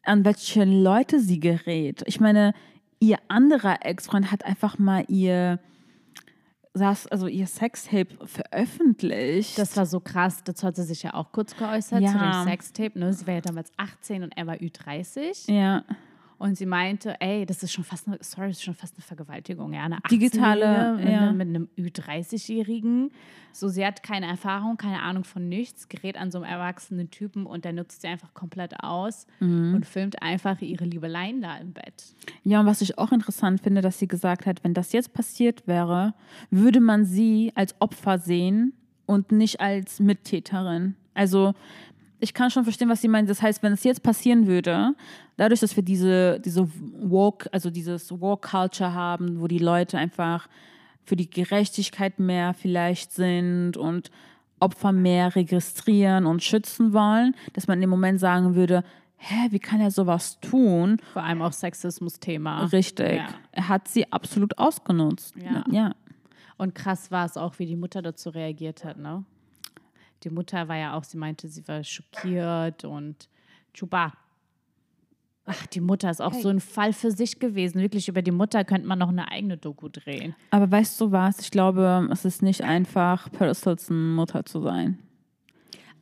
[0.04, 2.02] an welche Leute sie gerät.
[2.06, 2.54] Ich meine,
[3.00, 5.60] ihr anderer Ex-Freund hat einfach mal ihr,
[6.74, 9.58] saß, also ihr Sextape veröffentlicht.
[9.58, 12.12] Das war so krass, dazu hat sie sich ja auch kurz geäußert, Ja.
[12.14, 12.98] zu dem Sextape.
[12.98, 13.12] Ne?
[13.14, 15.52] Sie war ja damals 18 und er war Ü30.
[15.52, 15.84] ja,
[16.42, 19.04] Und sie meinte, ey, das ist schon fast eine, sorry, das ist schon fast eine
[19.04, 19.74] Vergewaltigung.
[19.74, 20.66] Ja, eine Digitale,
[20.98, 21.32] 18-Jährige ja.
[21.34, 23.12] mit einem Ü30-Jährigen.
[23.54, 27.46] So, sie hat keine Erfahrung, keine Ahnung von nichts, gerät an so einem erwachsenen Typen
[27.46, 29.76] und der nutzt sie einfach komplett aus Mhm.
[29.76, 32.16] und filmt einfach ihre Liebeleien da im Bett.
[32.44, 35.68] Ja, und was ich auch interessant finde, dass sie gesagt hat, wenn das jetzt passiert
[35.68, 36.14] wäre,
[36.50, 38.74] würde man sie als Opfer sehen
[39.06, 40.96] und nicht als Mittäterin.
[41.14, 41.54] Also
[42.22, 43.30] ich kann schon verstehen, was sie meint.
[43.30, 44.94] Das heißt, wenn es jetzt passieren würde,
[45.38, 46.68] dadurch, dass wir diese, diese
[47.02, 50.48] Walk, also dieses Walk-Culture haben, wo die Leute einfach
[51.04, 54.12] für die Gerechtigkeit mehr vielleicht sind und
[54.60, 58.84] Opfer mehr registrieren und schützen wollen, dass man im Moment sagen würde,
[59.18, 61.02] hä, wie kann er sowas tun?
[61.14, 62.66] Vor allem auch Sexismus-Thema.
[62.66, 63.18] Richtig.
[63.18, 63.30] Ja.
[63.52, 65.36] Er hat sie absolut ausgenutzt.
[65.38, 65.64] Ja.
[65.72, 65.96] ja.
[66.58, 69.24] Und krass war es auch, wie die Mutter dazu reagiert hat, ne?
[70.24, 73.30] Die Mutter war ja auch, sie meinte, sie war schockiert und
[73.74, 74.14] Chuba.
[75.46, 77.82] Ach, die Mutter ist auch so ein Fall für sich gewesen.
[77.82, 80.36] Wirklich, über die Mutter könnte man noch eine eigene Doku drehen.
[80.52, 81.40] Aber weißt du was?
[81.40, 85.00] Ich glaube, es ist nicht einfach, Paris Hilton Mutter zu sein.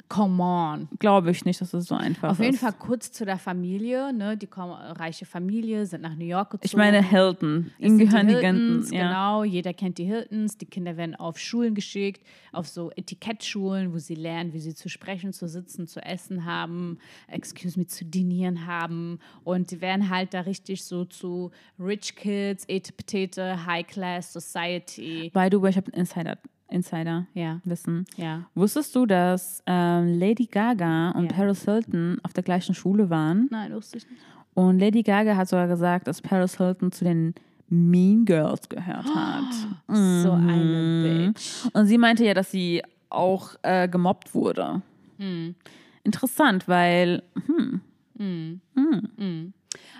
[0.09, 0.89] Come on.
[0.97, 2.45] Glaube ich nicht, dass es so einfach Auf ist.
[2.45, 4.35] jeden Fall kurz zu der Familie, ne?
[4.35, 6.65] Die kommen, reiche Familie, sind nach New York gezogen.
[6.65, 7.71] Ich meine Hilton.
[7.77, 8.93] Ihnen gehören die, Hiltons, ganzen.
[8.95, 9.07] Ja.
[9.07, 10.57] Genau, jeder kennt die Hiltons.
[10.57, 14.89] Die Kinder werden auf Schulen geschickt, auf so Etikettschulen, wo sie lernen, wie sie zu
[14.89, 19.19] sprechen, zu sitzen, zu essen haben, excuse me, zu dinieren haben.
[19.43, 25.29] Und die werden halt da richtig so zu Rich Kids, Etepetete, High Class Society.
[25.35, 28.05] By the way, ich habe einen Insider, Insider Ja, Wissen.
[28.17, 28.45] ja.
[28.55, 31.31] Wusstest du, dass ähm, Lady Gaga und Ja.
[31.37, 33.47] Paris Hilton auf der gleichen Schule waren?
[33.51, 34.21] Nein, wusste ich nicht.
[34.53, 37.33] Und Lady Gaga hat sogar gesagt, dass Paris Hilton zu den
[37.69, 39.53] Mean Girls gehört hat.
[39.87, 40.49] So Mhm.
[40.49, 41.65] eine Bitch.
[41.73, 44.81] Und sie meinte ja, dass sie auch äh, gemobbt wurde.
[45.17, 45.55] Hm.
[46.03, 47.21] Interessant, weil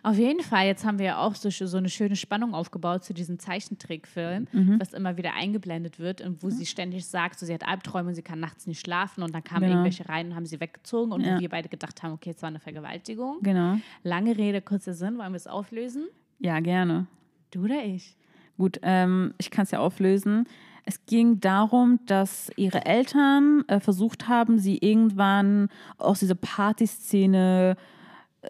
[0.03, 3.13] Auf jeden Fall, jetzt haben wir ja auch so, so eine schöne Spannung aufgebaut zu
[3.13, 4.79] diesem Zeichentrickfilm, Mhm.
[4.79, 8.21] was immer wieder eingeblendet wird und wo sie ständig sagt, so, sie hat Albträume, sie
[8.21, 9.73] kann nachts nicht schlafen und dann kamen Genau.
[9.73, 11.35] irgendwelche rein und haben sie weggezogen und Ja.
[11.35, 13.37] wo wir beide gedacht haben, okay, es war eine Vergewaltigung.
[13.41, 13.77] genau.
[14.03, 16.07] Lange Rede, kurzer Sinn, wollen wir es auflösen?
[16.39, 17.07] Ja, gerne.
[17.51, 18.15] Du oder ich?
[18.57, 20.47] Gut, ähm, ich kann es ja auflösen.
[20.85, 27.81] Es ging darum, dass ihre Eltern äh, versucht haben, sie irgendwann aus dieser Partyszene äh,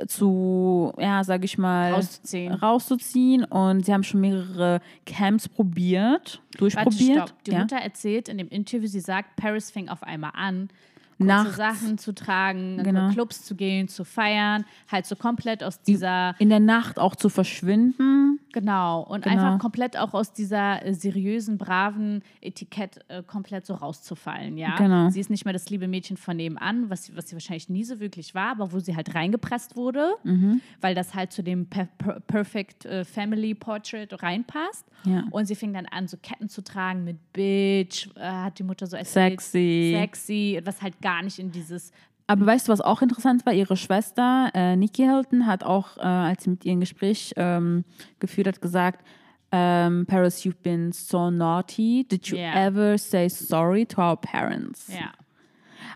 [0.08, 2.54] zu, ja, sag ich mal, Rauszuziehen.
[2.54, 3.44] rauszuziehen.
[3.44, 7.30] Und sie haben schon mehrere Camps probiert, Warte, durchprobiert.
[7.30, 7.44] stopp.
[7.46, 7.60] Die ja.
[7.60, 10.70] Mutter erzählt in dem Interview, sie sagt, Paris fing auf einmal an,
[11.18, 11.56] kurze Nachts.
[11.58, 13.08] Sachen zu tragen, Genau.
[13.08, 17.16] in Clubs zu gehen, zu feiern, halt so komplett aus dieser, In der Nacht auch
[17.16, 18.39] zu verschwinden.
[18.54, 19.36] Genau, und Genau.
[19.36, 24.76] einfach komplett auch aus dieser äh, seriösen, braven Etikett äh, komplett so rauszufallen, ja.
[24.78, 25.10] Genau.
[25.10, 27.84] Sie ist nicht mehr das liebe Mädchen von nebenan, was, sie- was sie wahrscheinlich nie
[27.84, 30.62] so wirklich war, aber wo sie halt reingepresst wurde, Mhm.
[30.82, 34.86] weil das halt zu dem per per Perfect äh, Family Portrait reinpasst.
[35.06, 35.24] Ja.
[35.32, 38.86] Und sie fing dann an, so Ketten zu tragen mit Bitch, äh, hat die Mutter
[38.88, 39.40] so erzählt.
[39.42, 39.96] Sexy.
[39.98, 41.92] Sexy, was halt gar nicht in dieses.
[42.30, 43.54] Aber weißt du, was auch interessant war?
[43.54, 47.84] Ihre Schwester, äh, Nikki Hilton, hat auch, äh, als sie mit ihr ein Gespräch ähm,
[48.20, 49.04] geführt hat, gesagt,
[49.52, 52.06] ähm, Paris, you've been so naughty.
[52.08, 52.54] Did you Ja.
[52.68, 54.90] ever say sorry to our parents?
[54.90, 55.10] Ja.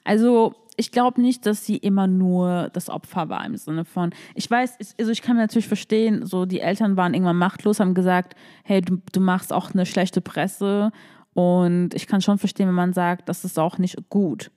[0.04, 4.50] Also ich glaube nicht, dass sie immer nur das Opfer war im Sinne von, ich
[4.50, 8.36] weiß, ich- also ich kann natürlich verstehen, so die Eltern waren irgendwann machtlos, haben gesagt,
[8.64, 10.92] hey, du, du machst auch eine schlechte Presse
[11.36, 14.50] und ich kann schon verstehen, wenn man sagt, das ist auch nicht gut.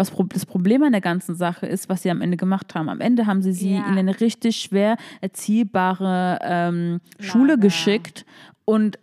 [0.00, 2.88] Was das Problem an der ganzen Sache ist, was sie am Ende gemacht haben.
[2.88, 3.86] Am Ende haben sie sie Ja.
[3.86, 8.24] in eine richtig schwer erziehbare ähm, Schule geschickt
[8.64, 8.98] und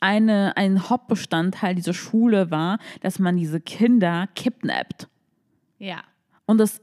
[0.00, 5.08] eine, ein Hauptbestandteil dieser Schule war, dass man diese Kinder kidnappt.
[5.78, 5.98] Ja.
[6.46, 6.80] Und das,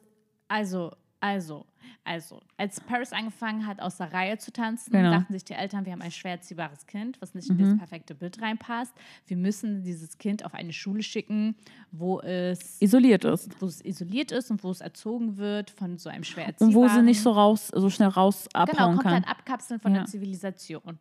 [0.50, 1.66] Also, also,
[2.08, 2.40] also.
[2.58, 5.12] Als Paris angefangen hat, aus der Reihe zu tanzen, Genau.
[5.12, 8.16] dachten sich die Eltern, wir haben ein schwer erziehbares Kind, was nicht in das perfekte
[8.16, 8.94] Bild reinpasst.
[9.28, 11.56] Wir müssen dieses Kind auf eine Schule schicken,
[11.92, 13.62] wo es isoliert ist.
[13.62, 16.76] wo es isoliert ist und wo es erzogen wird von so einem schwer Und erziehbaren.
[16.76, 19.32] wo sie nicht so raus, so schnell raus Genau, abhauen komplett kann.
[19.32, 20.00] abkapseln von Ja.
[20.00, 20.98] der Zivilisation.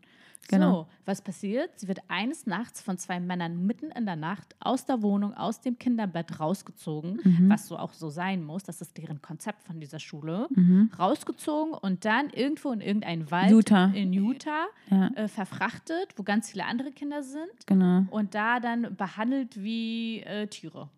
[0.48, 0.72] Genau.
[0.82, 1.70] So, was passiert?
[1.78, 5.60] Sie wird eines Nachts von zwei Männern mitten in der Nacht aus der Wohnung, aus
[5.60, 7.50] dem Kinderbett rausgezogen, Mhm.
[7.50, 8.62] was so auch so sein muss.
[8.62, 10.46] Das ist deren Konzept von dieser Schule.
[10.54, 10.90] Mhm.
[10.98, 13.86] Rausgezogen und dann irgendwo in irgendeinen Wald Utah.
[13.94, 15.08] in Utah Ja.
[15.16, 18.04] äh, verfrachtet, wo ganz viele andere Kinder sind Genau.
[18.10, 20.88] und da dann behandelt wie äh, Tiere,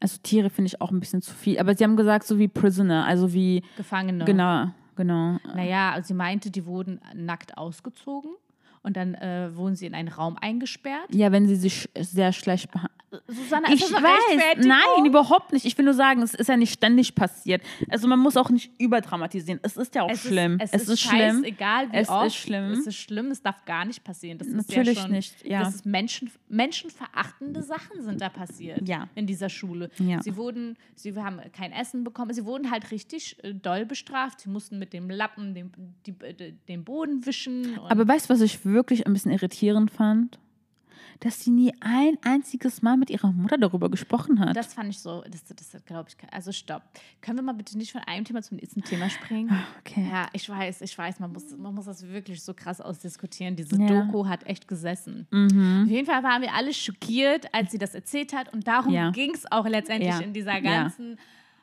[0.00, 1.58] Also Tiere finde ich auch ein bisschen zu viel.
[1.58, 4.24] Aber sie haben gesagt, so wie Prisoner, also wie, Gefangene.
[4.24, 5.38] genau, genau.
[5.54, 8.30] Naja, also sie meinte, die wurden nackt ausgezogen
[8.86, 11.12] und dann äh, wurden sie in einen Raum eingesperrt.
[11.12, 12.68] Ja, wenn sie sich sehr schlecht.
[13.28, 15.64] Susanne, Ich ist weiß, nein, überhaupt nicht.
[15.64, 17.62] Ich will nur sagen, es ist ja nicht ständig passiert.
[17.88, 19.60] Also man muss auch nicht überdramatisieren.
[19.62, 20.58] Es ist ja auch Es schlimm.
[20.60, 21.44] Ist, es, ist, schlimm.
[21.44, 22.34] egal wie Es ist oft.
[22.34, 22.72] schlimm.
[22.72, 24.38] Es ist schlimm, es darf gar nicht passieren.
[24.38, 25.60] Das ist Natürlich ja schon, nicht, ja.
[25.60, 29.08] Das ist Menschen, menschenverachtende Sachen sind da passiert Ja.
[29.14, 29.90] in dieser Schule.
[29.98, 30.22] Ja.
[30.22, 34.40] Sie wurden, sie haben kein Essen bekommen, sie wurden halt richtig äh, doll bestraft.
[34.40, 35.72] Sie mussten mit dem Lappen den,
[36.06, 37.78] die, äh, den Boden wischen.
[37.88, 40.38] Aber weißt du, was ich wirklich ein bisschen irritierend fand?
[41.20, 44.56] Dass sie nie ein einziges Mal mit ihrer Mutter darüber gesprochen hat.
[44.56, 46.82] das fand ich so, das, das glaube ich, also stopp.
[47.22, 49.50] Können wir mal bitte nicht von einem Thema zum nächsten Thema springen?
[49.80, 50.08] okay.
[50.10, 53.56] Ja, ich weiß, ich weiß, man muss, man muss das wirklich so krass ausdiskutieren.
[53.56, 53.86] Diese Ja.
[54.04, 55.26] Doku hat echt gesessen.
[55.30, 55.84] Mhm.
[55.84, 58.52] Auf jeden Fall waren wir alle schockiert, als sie das erzählt hat.
[58.52, 59.10] Und darum Ja.
[59.10, 60.20] ging es auch letztendlich Ja.
[60.20, 61.18] in dieser ganzen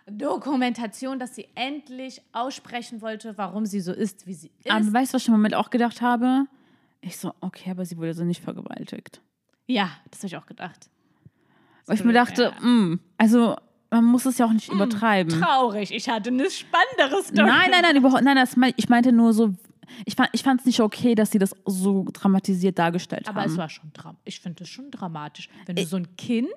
[0.09, 4.71] Dokumentation, dass sie endlich aussprechen wollte, warum sie so ist, wie sie ist.
[4.71, 6.45] Aber weißt du, was ich im Moment auch gedacht habe?
[7.01, 9.21] Ich so, okay, aber sie wurde so nicht vergewaltigt.
[9.67, 10.89] Ja, das habe ich auch gedacht.
[11.85, 13.55] Weil ich mir dachte, mh, also
[13.89, 15.39] man muss es ja auch nicht Hm, übertreiben.
[15.41, 17.47] Traurig, ich hatte eine spannendere Story.
[17.47, 19.53] Nein, nein, nein, überhaupt, nein, das mein, ich meinte nur so,
[20.05, 23.51] ich fand ich es nicht okay, dass sie das so dramatisiert dargestellt Aber haben.
[23.51, 26.47] es war schon dram ich finde es schon dramatisch, wenn du so ein Kind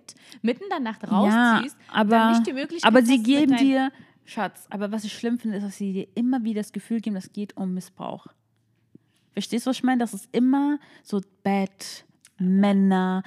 [0.42, 3.92] mitten in der Nacht rausziehst, ja, aber, dann nicht die Möglichkeit aber sie geben dir,
[4.24, 7.16] Schatz, aber was ich schlimm finde, ist, dass sie dir immer wieder das Gefühl geben,
[7.16, 8.26] es geht um Missbrauch.
[9.32, 9.98] Verstehst du, was ich meine?
[9.98, 12.06] Das ist immer so Bett,
[12.38, 13.22] Männer,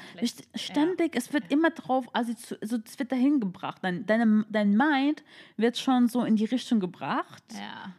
[0.56, 3.80] ständig, es wird immer drauf, also, also es wird dahin gebracht.
[3.82, 5.24] Dein, deine, dein Mind
[5.58, 7.94] wird schon so in die Richtung gebracht, Ja.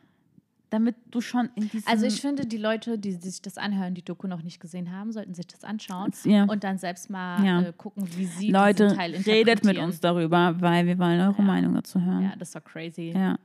[0.71, 1.89] damit du schon in diesem...
[1.89, 5.11] Also ich finde, die Leute, die sich das anhören, die Doku noch nicht gesehen haben,
[5.13, 6.45] sollten sich das anschauen Ja.
[6.45, 7.61] und dann selbst mal Ja.
[7.63, 11.43] äh, gucken, wie sie Leute, diesen Teil redet mit uns darüber, weil wir wollen eure
[11.43, 12.23] Meinung dazu hören.
[12.23, 13.13] Ja, das war crazy.
[13.17, 13.37] Ja.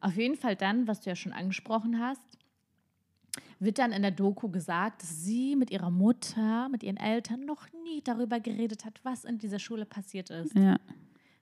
[0.00, 2.20] Auf jeden Fall dann, was du ja schon angesprochen hast,
[3.62, 7.66] wird dann in der Doku gesagt, dass sie mit ihrer Mutter, mit ihren Eltern noch
[7.84, 10.54] nie darüber geredet hat, was in dieser Schule passiert ist.
[10.56, 10.78] ja.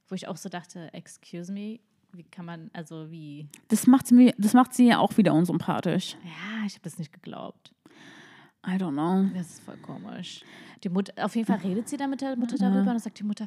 [0.09, 1.79] Wo ich auch so dachte, excuse me,
[2.13, 6.17] wie kann man, also wie, Das macht sie das macht sie ja auch wieder unsympathisch.
[6.25, 7.73] ja, ich habe das nicht geglaubt.
[8.67, 9.31] I don't know.
[9.35, 10.43] Das ist voll komisch.
[10.85, 13.19] Die Mutter, auf jeden Fall redet sie dann mit der Mutter darüber und dann sagt
[13.19, 13.47] die Mutter,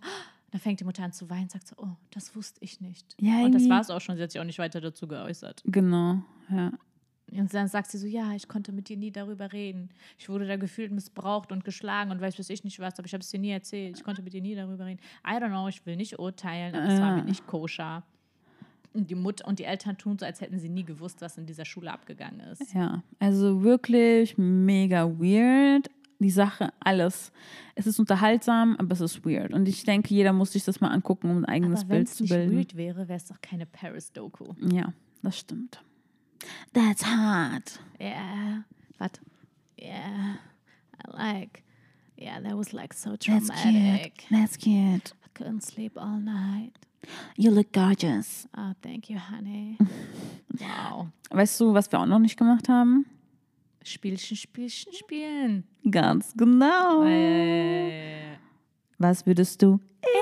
[0.52, 3.16] dann fängt die Mutter an zu weinen, sagt so, oh, das wusste ich nicht.
[3.20, 5.62] Ja, und das war es auch schon, sie hat sich auch nicht weiter dazu geäußert.
[5.66, 6.72] Genau, ja.
[7.32, 9.90] Und dann sagt sie so, ja, ich konnte mit dir nie darüber reden.
[10.20, 13.14] Ich wurde da gefühlt missbraucht und geschlagen und weiß was ich nicht was, aber ich
[13.14, 13.98] habe es dir nie erzählt.
[13.98, 15.00] Ich konnte mit dir nie darüber reden.
[15.26, 17.16] I don't know, ich will nicht urteilen, aber es war Ja.
[17.18, 18.04] mir nicht koscher.
[18.94, 21.48] Und die Mutter und die Eltern tun so, als hätten sie nie gewusst, was in
[21.48, 22.72] dieser Schule abgegangen ist.
[22.76, 25.90] Ja, also wirklich mega weird.
[26.20, 27.32] Die Sache, alles.
[27.76, 29.52] Es ist unterhaltsam, aber es ist weird.
[29.52, 32.08] Und ich denke, jeder muss sich das mal angucken, um ein eigenes Aber wenn Bild
[32.10, 32.56] es zu nicht bilden.
[32.56, 34.54] weird wäre, wäre es doch keine Paris-Doku.
[34.72, 35.84] Ja, das stimmt.
[36.74, 37.64] That's hard.
[38.00, 38.62] Yeah,
[39.00, 39.20] but
[39.78, 40.36] yeah,
[41.06, 41.64] I like.
[42.18, 44.18] Yeah, that was like so That's traumatic.
[44.18, 44.30] cute.
[44.32, 45.14] That's cute.
[45.26, 46.72] I couldn't sleep all night.
[47.36, 48.48] You look gorgeous.
[48.58, 49.78] Oh, thank you, honey.
[50.60, 51.08] wow.
[51.32, 53.06] Weißt du, was wir auch noch nicht gemacht haben?
[53.84, 55.66] Spielchen, Spielchen, spielen.
[55.90, 57.04] Ganz genau.
[57.04, 58.38] Äh.
[58.98, 59.80] Was würdest du?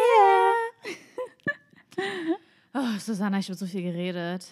[2.74, 4.48] Oh, Susanna, ich habe so viel geredet.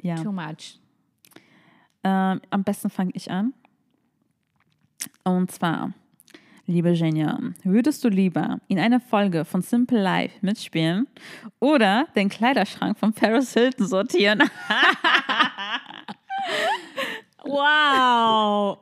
[0.00, 0.14] Ja.
[0.22, 0.78] Too much.
[2.04, 3.54] Ähm, am besten fange ich an.
[5.24, 5.92] Und zwar,
[6.66, 11.06] liebe Genia, würdest du lieber in einer Folge von Simple Life mitspielen
[11.60, 14.42] oder den Kleiderschrank von Paris Hilton sortieren?
[17.44, 18.78] Wow.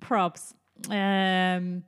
[0.00, 0.54] Props.
[0.90, 1.84] Ähm,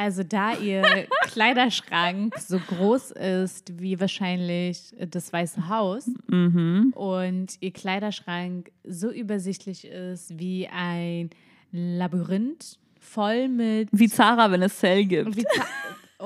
[0.00, 0.82] also da ihr
[1.24, 10.38] Kleiderschrank so groß ist wie wahrscheinlich das Weiße Haus und ihr Kleiderschrank so übersichtlich ist
[10.38, 11.28] wie ein
[11.72, 15.36] Labyrinth voll mit Wie Zara, wenn es Cell gibt.
[15.36, 15.66] wie Za-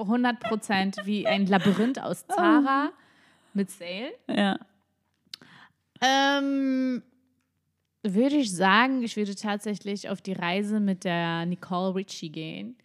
[0.01, 2.91] 100 Prozent wie ein Labyrinth aus Zara
[3.55, 4.13] mit Sale.
[4.29, 4.59] Ja.
[6.01, 7.03] Ähm,
[8.03, 12.77] würde ich sagen, ich würde tatsächlich auf die Reise mit der Nicole Richie gehen.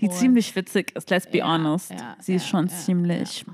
[0.00, 1.90] Die Und- ziemlich witzig ist, let's be Ja, honest.
[1.90, 3.44] ja, Sie ist schon ziemlich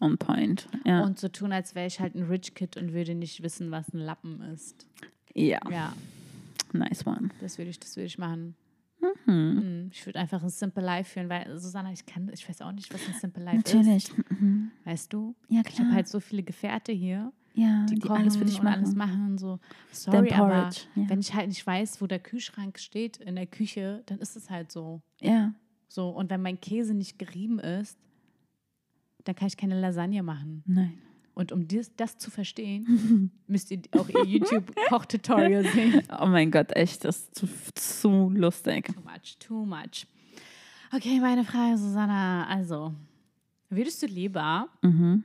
[0.00, 0.68] on point.
[0.84, 3.92] Und so tun, als wäre ich halt ein Rich Kid und würde nicht wissen, was
[3.92, 4.86] ein Lappen ist.
[5.34, 5.92] ja, Ja,
[6.72, 7.30] nice one.
[7.40, 8.54] das würde ich, das würde ich machen.
[9.26, 9.90] Mhm.
[9.92, 12.92] Ich würde einfach ein Simple Life führen, weil Susanna, ich kann, ich weiß auch nicht,
[12.92, 14.08] was ein Simple Life Natürlich.
[14.08, 14.14] ist.
[14.84, 15.34] Weißt du?
[15.48, 18.58] Ja, Ich habe halt so viele Gefährte hier, ja, die, die, kochen alles für dich
[18.60, 19.12] und alles machen.
[19.36, 19.38] machen.
[19.38, 19.58] So,
[19.92, 21.08] sorry, aber ja.
[21.08, 24.50] wenn ich halt nicht weiß, wo der Kühlschrank steht in der Küche, dann ist es
[24.50, 25.00] halt so.
[25.20, 25.52] Ja.
[25.88, 27.98] So, und wenn mein Käse nicht gerieben ist,
[29.24, 30.62] dann kann ich keine Lasagne machen.
[30.66, 30.98] Nein.
[31.34, 36.02] Und um dies, das zu verstehen, müsst ihr auch ihr YouTube-Koch-Tutorial sehen.
[36.20, 38.86] Oh mein Gott, echt, das ist zu, zu lustig.
[38.86, 40.06] Too much, too much.
[40.94, 42.46] Okay, meine Frage, Susanna.
[42.46, 42.94] Also,
[43.68, 45.24] würdest du lieber Mhm.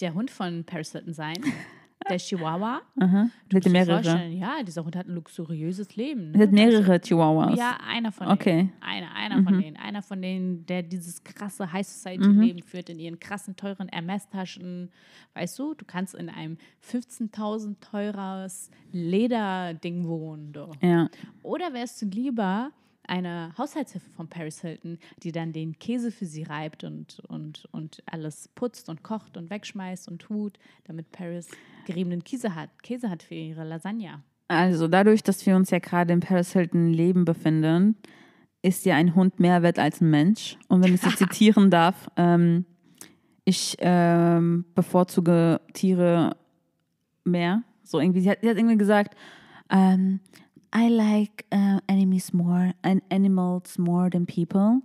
[0.00, 1.36] der Hund von Paris Hilton sein?
[2.08, 2.80] Der Chihuahua?
[2.98, 3.22] Aha.
[3.24, 4.26] Musst du dir mehrere.
[4.28, 6.30] Ja, dieser Hund hat ein luxuriöses Leben.
[6.32, 6.38] Ne?
[6.40, 7.58] hat mehrere Chihuahuas.
[7.58, 8.56] Ja, einer von Okay.
[8.56, 8.72] denen.
[8.80, 9.76] Einer, einer von denen.
[9.76, 14.90] Einer von denen, der dieses krasse High Society-Leben führt, in ihren krassen, teuren Hermes-Taschen.
[15.34, 20.52] Weißt du, du kannst in einem 15.000 teures Lederding wohnen.
[20.52, 20.74] Doch.
[20.82, 21.08] Ja.
[21.42, 22.70] Oder wärst du lieber
[23.10, 28.02] eine Haushaltshilfe von Paris Hilton, die dann den Käse für sie reibt und, und, und
[28.06, 31.48] alles putzt und kocht und wegschmeißt und tut, damit Paris
[31.86, 34.22] geriebenen Käse hat, Käse hat für ihre Lasagne.
[34.46, 37.96] Also dadurch, dass wir uns ja gerade im Paris Hilton Leben befinden,
[38.62, 40.56] ist ja ein Hund mehr wert als ein Mensch.
[40.68, 42.64] Und wenn ich sie zitieren darf, ähm,
[43.44, 46.36] ich ähm, bevorzuge Tiere
[47.24, 47.64] mehr.
[47.82, 49.16] So irgendwie, sie hat, sie hat irgendwie gesagt,
[49.68, 50.20] ähm,
[50.72, 54.82] I like uh, enemies more, and animals more than people.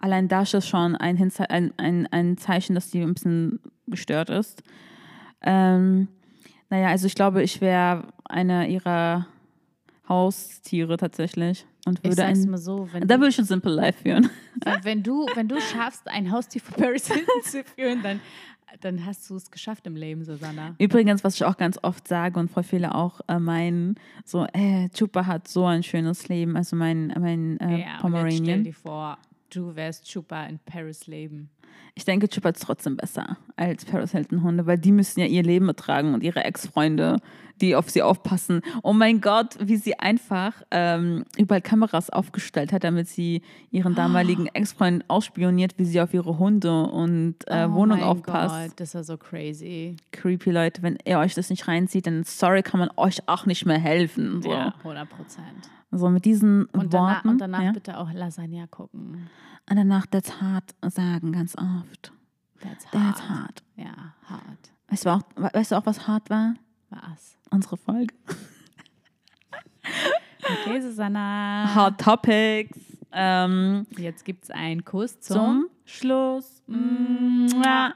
[0.00, 4.30] Allein das ist schon ein, Hinze ein, ein, ein Zeichen, dass sie ein bisschen gestört
[4.30, 4.62] ist.
[5.42, 6.08] Ähm,
[6.70, 9.26] naja, also ich glaube, ich wäre einer ihrer
[10.08, 11.66] Haustiere tatsächlich.
[11.88, 14.30] Und Ich würde sag's ein, mal so, wenn da würde ich ein Simple Life führen.
[14.82, 18.20] wenn, du, wenn du schaffst, ein Haustier von Paris Hilton zu führen, dann,
[18.80, 20.74] dann hast du es geschafft im Leben, Susanna.
[20.78, 24.88] Übrigens, was ich auch ganz oft sage und voll viele auch äh, meinen, so, äh,
[24.90, 28.64] Chupa hat so ein schönes Leben, also mein, mein äh, Ja, jetzt stell Pomeranian.
[28.64, 29.18] dir vor,
[29.50, 31.50] du wärst Chupa in Paris leben.
[31.94, 35.42] Ich denke, Chupa ist trotzdem besser als Paris Hilton Hunde, weil die müssen ja ihr
[35.42, 37.16] Leben betragen und ihre Ex-Freunde,
[37.60, 38.60] die auf sie aufpassen.
[38.84, 44.46] Oh mein Gott, wie sie einfach ähm, überall Kameras aufgestellt hat, damit sie ihren damaligen
[44.54, 48.54] Ex-Freund ausspioniert, wie sie auf ihre Hunde und äh, oh Wohnung mein aufpasst.
[48.68, 49.96] Gott, das ist ja so crazy.
[50.12, 53.66] Creepy Leute, wenn ihr euch das nicht reinzieht, dann sorry, kann man euch auch nicht
[53.66, 54.40] mehr helfen.
[54.40, 55.68] So, Ja, 100 Prozent.
[55.90, 57.28] so mit diesen Und, danach- Worten.
[57.30, 57.72] und danach ja.
[57.72, 59.28] bitte auch Lasagne gucken.
[59.70, 62.12] Und danach that's hard sagen, ganz oft.
[62.60, 62.92] That's hard.
[62.92, 63.62] That's hard.
[63.76, 64.72] Ja, hart.
[64.88, 66.54] Weißt du, auch, weißt du auch, was hart war?
[66.90, 67.36] Was?
[67.50, 68.14] Unsere Folge.
[70.40, 71.74] Okay, Susanna.
[71.74, 72.78] Hot Topics.
[73.12, 76.62] Ähm, Jetzt gibt es einen Kuss zum, zum Schluss.
[76.66, 77.94] Mua.